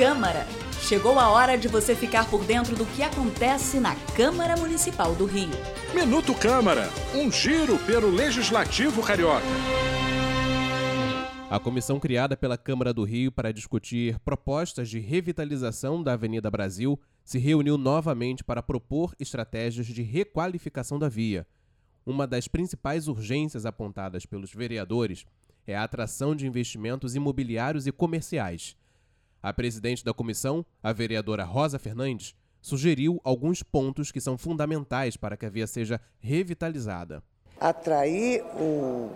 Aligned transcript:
Câmara. 0.00 0.46
Chegou 0.80 1.18
a 1.18 1.28
hora 1.28 1.58
de 1.58 1.68
você 1.68 1.94
ficar 1.94 2.26
por 2.30 2.42
dentro 2.42 2.74
do 2.74 2.86
que 2.86 3.02
acontece 3.02 3.78
na 3.78 3.94
Câmara 4.16 4.56
Municipal 4.56 5.14
do 5.14 5.26
Rio. 5.26 5.50
Minuto 5.94 6.34
Câmara, 6.34 6.88
um 7.14 7.30
giro 7.30 7.76
pelo 7.80 8.08
Legislativo 8.08 9.02
Carioca. 9.02 9.44
A 11.50 11.60
comissão 11.60 12.00
criada 12.00 12.34
pela 12.34 12.56
Câmara 12.56 12.94
do 12.94 13.04
Rio 13.04 13.30
para 13.30 13.52
discutir 13.52 14.18
propostas 14.20 14.88
de 14.88 14.98
revitalização 14.98 16.02
da 16.02 16.14
Avenida 16.14 16.50
Brasil 16.50 16.98
se 17.22 17.38
reuniu 17.38 17.76
novamente 17.76 18.42
para 18.42 18.62
propor 18.62 19.14
estratégias 19.20 19.86
de 19.86 20.00
requalificação 20.00 20.98
da 20.98 21.10
via. 21.10 21.46
Uma 22.06 22.26
das 22.26 22.48
principais 22.48 23.06
urgências 23.06 23.66
apontadas 23.66 24.24
pelos 24.24 24.50
vereadores 24.50 25.26
é 25.66 25.76
a 25.76 25.84
atração 25.84 26.34
de 26.34 26.46
investimentos 26.46 27.14
imobiliários 27.14 27.86
e 27.86 27.92
comerciais. 27.92 28.79
A 29.42 29.54
presidente 29.54 30.04
da 30.04 30.12
comissão, 30.12 30.64
a 30.82 30.92
vereadora 30.92 31.44
Rosa 31.44 31.78
Fernandes, 31.78 32.34
sugeriu 32.60 33.18
alguns 33.24 33.62
pontos 33.62 34.12
que 34.12 34.20
são 34.20 34.36
fundamentais 34.36 35.16
para 35.16 35.34
que 35.36 35.46
a 35.46 35.50
via 35.50 35.66
seja 35.66 35.98
revitalizada. 36.18 37.22
Atrair 37.58 38.42
o, 38.56 39.10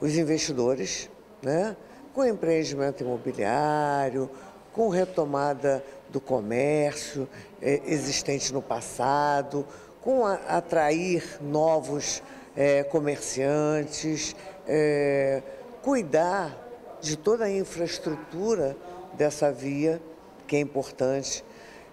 os 0.00 0.16
investidores, 0.16 1.10
né, 1.42 1.76
com 2.14 2.24
empreendimento 2.24 3.02
imobiliário, 3.02 4.30
com 4.72 4.88
retomada 4.88 5.84
do 6.08 6.20
comércio 6.20 7.28
eh, 7.60 7.82
existente 7.86 8.52
no 8.52 8.62
passado, 8.62 9.66
com 10.00 10.24
a, 10.24 10.34
atrair 10.34 11.38
novos 11.40 12.22
eh, 12.56 12.84
comerciantes, 12.84 14.36
eh, 14.68 15.42
cuidar 15.82 16.56
de 17.00 17.16
toda 17.16 17.44
a 17.44 17.50
infraestrutura 17.50 18.76
dessa 19.16 19.52
via, 19.52 20.00
que 20.46 20.56
é 20.56 20.60
importante, 20.60 21.44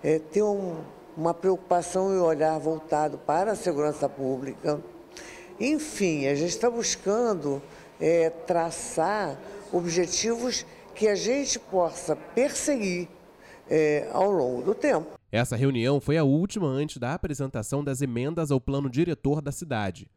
é, 0.04 0.20
ter 0.20 0.44
um, 0.44 0.78
uma 1.16 1.34
preocupação 1.34 2.14
e 2.14 2.20
um 2.20 2.24
olhar 2.24 2.58
voltado 2.60 3.18
para 3.18 3.52
a 3.52 3.56
segurança 3.56 4.08
pública. 4.10 4.82
Enfim, 5.60 6.28
a 6.28 6.36
gente 6.36 6.50
está 6.50 6.70
buscando 6.70 7.62
é, 8.00 8.30
traçar 8.30 9.38
objetivos 9.72 10.66
que 10.94 11.08
a 11.08 11.16
gente 11.16 11.60
possa 11.60 12.16
perseguir 12.16 13.08
é, 13.70 14.08
ao 14.12 14.30
longo 14.32 14.62
do 14.62 14.76
tempo. 14.76 15.08
Essa 15.32 15.56
reunião 15.56 16.00
foi 16.00 16.18
a 16.18 16.24
última 16.24 16.68
antes 16.68 16.98
da 16.98 17.14
apresentação 17.14 17.84
das 17.84 18.02
emendas 18.02 18.52
ao 18.52 18.62
plano 18.62 18.90
diretor 18.90 19.42
da 19.42 19.52
cidade. 19.52 20.08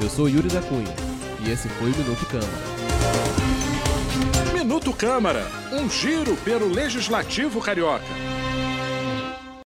Eu 0.00 0.10
sou 0.10 0.28
Yuri 0.28 0.48
da 0.48 0.60
Cunha 0.62 0.94
e 1.46 1.50
esse 1.50 1.68
foi 1.68 1.92
o 1.92 1.96
Minuto 1.96 2.26
Câmara. 2.26 2.73
Câmara, 5.04 5.46
um 5.70 5.90
giro 5.90 6.34
pelo 6.34 6.66
Legislativo 6.66 7.60
Carioca. 7.60 8.06